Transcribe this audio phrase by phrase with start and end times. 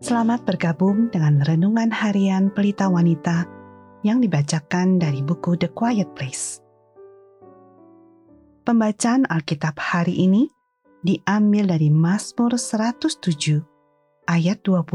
[0.00, 3.44] Selamat bergabung dengan renungan harian Pelita Wanita
[4.00, 6.64] yang dibacakan dari buku The Quiet Place.
[8.64, 10.48] Pembacaan Alkitab hari ini
[11.04, 13.60] diambil dari Mazmur 107
[14.24, 14.88] ayat 20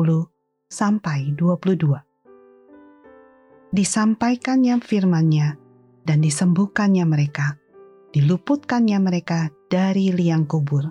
[0.73, 3.77] sampai 22.
[3.77, 5.53] Disampaikannya firman-Nya
[6.01, 7.61] dan disembuhkannya mereka,
[8.09, 10.89] diluputkannya mereka dari liang kubur.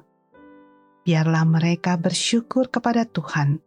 [1.03, 3.64] Biarlah mereka bersyukur kepada Tuhan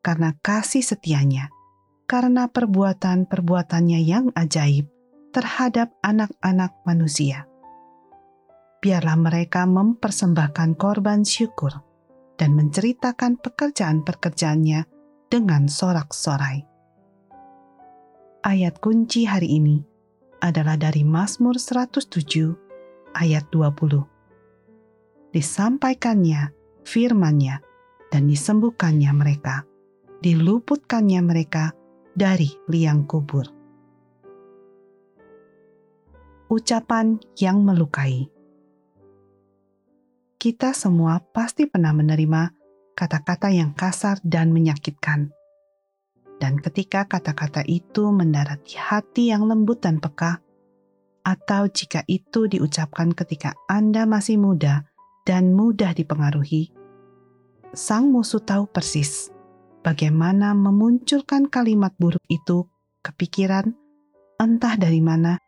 [0.00, 1.52] karena kasih setianya,
[2.08, 4.88] karena perbuatan-perbuatannya yang ajaib
[5.30, 7.46] terhadap anak-anak manusia.
[8.80, 11.84] Biarlah mereka mempersembahkan korban syukur
[12.40, 14.88] dan menceritakan pekerjaan-pekerjaannya
[15.28, 16.64] dengan sorak-sorai.
[18.40, 19.84] Ayat kunci hari ini
[20.40, 22.56] adalah dari Mazmur 107
[23.12, 25.36] ayat 20.
[25.36, 26.48] Disampaikannya
[26.88, 27.60] firman-Nya
[28.08, 29.69] dan disembuhkannya mereka
[30.20, 31.72] diluputkannya mereka
[32.12, 33.48] dari liang kubur.
[36.52, 38.28] Ucapan yang melukai.
[40.36, 42.52] Kita semua pasti pernah menerima
[42.92, 45.32] kata-kata yang kasar dan menyakitkan.
[46.40, 50.40] Dan ketika kata-kata itu mendarat di hati yang lembut dan peka,
[51.20, 54.88] atau jika itu diucapkan ketika Anda masih muda
[55.28, 56.72] dan mudah dipengaruhi,
[57.76, 59.28] sang musuh tahu persis
[59.80, 62.68] bagaimana memunculkan kalimat buruk itu
[63.00, 63.72] kepikiran,
[64.36, 65.40] entah dari mana,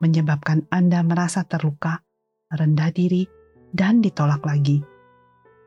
[0.00, 2.04] menyebabkan Anda merasa terluka,
[2.52, 3.28] rendah diri,
[3.72, 4.80] dan ditolak lagi.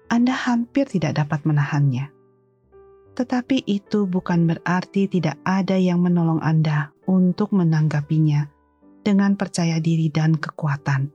[0.09, 2.09] Anda hampir tidak dapat menahannya.
[3.13, 8.47] Tetapi itu bukan berarti tidak ada yang menolong Anda untuk menanggapinya
[9.05, 11.13] dengan percaya diri dan kekuatan.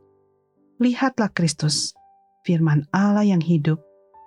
[0.79, 1.95] Lihatlah Kristus,
[2.43, 3.81] firman Allah yang hidup,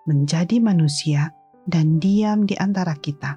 [0.08, 1.36] menjadi manusia
[1.68, 3.36] dan diam di antara kita.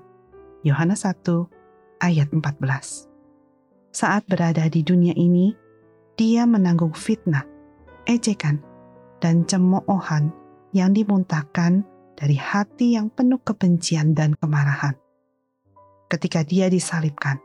[0.62, 3.10] Yohanes 1 ayat 14.
[3.90, 5.52] Saat berada di dunia ini,
[6.14, 7.42] dia menanggung fitnah,
[8.06, 8.62] ejekan,
[9.18, 10.30] dan cemoohan
[10.70, 11.82] yang dimuntahkan
[12.14, 14.94] dari hati yang penuh kebencian dan kemarahan.
[16.06, 17.42] Ketika dia disalibkan,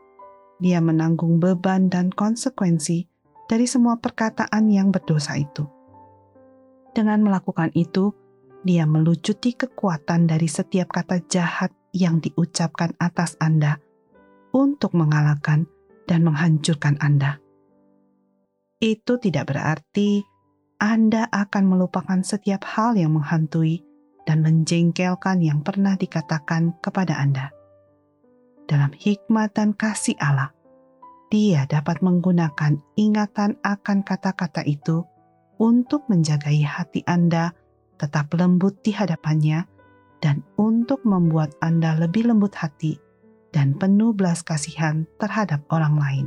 [0.62, 3.08] dia menanggung beban dan konsekuensi
[3.50, 5.66] dari semua perkataan yang berdosa itu.
[6.94, 8.14] Dengan melakukan itu,
[8.66, 13.78] dia melucuti kekuatan dari setiap kata jahat yang diucapkan atas Anda
[14.50, 15.70] untuk mengalahkan
[16.10, 17.38] dan menghancurkan Anda.
[18.82, 20.26] Itu tidak berarti
[20.82, 23.86] Anda akan melupakan setiap hal yang menghantui
[24.26, 27.54] dan menjengkelkan yang pernah dikatakan kepada Anda.
[28.66, 30.50] Dalam hikmat dan kasih Allah,
[31.26, 35.02] Dia dapat menggunakan ingatan akan kata-kata itu
[35.58, 37.50] untuk menjagai hati Anda
[37.96, 39.64] tetap lembut di hadapannya,
[40.20, 42.96] dan untuk membuat Anda lebih lembut hati
[43.52, 46.26] dan penuh belas kasihan terhadap orang lain.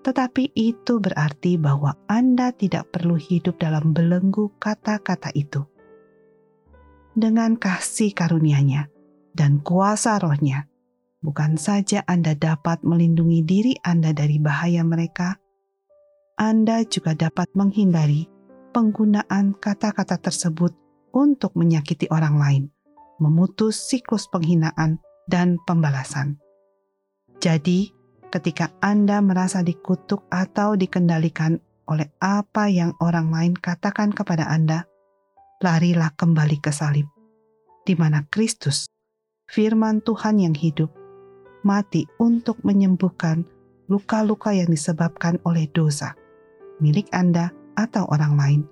[0.00, 5.60] Tetapi itu berarti bahwa Anda tidak perlu hidup dalam belenggu kata-kata itu.
[7.12, 8.88] Dengan kasih karunia-Nya
[9.36, 10.64] dan kuasa rohnya,
[11.20, 15.36] bukan saja Anda dapat melindungi diri Anda dari bahaya mereka,
[16.40, 18.39] Anda juga dapat menghindari
[18.70, 20.72] penggunaan kata-kata tersebut
[21.10, 22.62] untuk menyakiti orang lain,
[23.18, 26.38] memutus siklus penghinaan dan pembalasan.
[27.42, 27.90] Jadi,
[28.30, 31.58] ketika Anda merasa dikutuk atau dikendalikan
[31.90, 34.86] oleh apa yang orang lain katakan kepada Anda,
[35.58, 37.10] larilah kembali ke salib,
[37.82, 38.86] di mana Kristus,
[39.50, 40.94] firman Tuhan yang hidup,
[41.66, 43.42] mati untuk menyembuhkan
[43.90, 46.14] luka-luka yang disebabkan oleh dosa
[46.80, 48.62] milik Anda atau orang lain,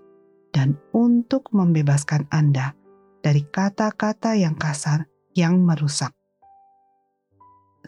[0.52, 2.76] dan untuk membebaskan Anda
[3.24, 6.12] dari kata-kata yang kasar yang merusak.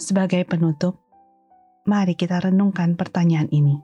[0.01, 0.97] Sebagai penutup,
[1.85, 3.77] mari kita renungkan pertanyaan ini.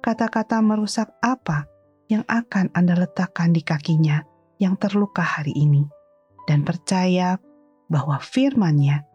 [0.00, 1.68] Kata-kata merusak apa
[2.10, 4.26] yang akan Anda letakkan di kakinya
[4.58, 5.86] yang terluka hari ini,
[6.48, 7.38] dan percaya
[7.90, 9.06] bahwa firman-Nya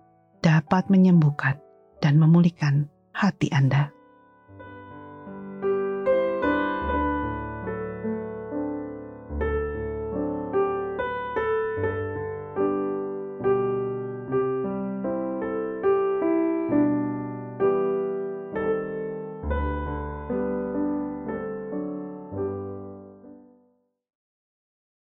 [0.43, 1.57] dapat menyembuhkan
[2.03, 3.94] dan memulihkan hati Anda.